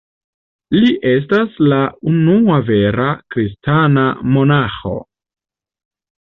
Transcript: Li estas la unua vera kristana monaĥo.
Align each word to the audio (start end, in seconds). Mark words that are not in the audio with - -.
Li 0.75 0.87
estas 1.09 1.59
la 1.73 1.77
unua 2.11 2.57
vera 2.71 3.05
kristana 3.35 4.07
monaĥo. 4.39 4.95